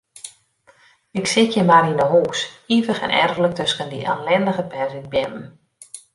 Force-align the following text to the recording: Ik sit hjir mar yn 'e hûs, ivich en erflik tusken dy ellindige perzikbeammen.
Ik 1.19 1.25
sit 1.31 1.51
hjir 1.53 1.67
mar 1.69 1.85
yn 1.91 2.03
'e 2.03 2.07
hûs, 2.13 2.39
ivich 2.75 3.03
en 3.05 3.15
erflik 3.23 3.53
tusken 3.57 3.91
dy 3.91 3.99
ellindige 4.13 4.63
perzikbeammen. 4.73 5.45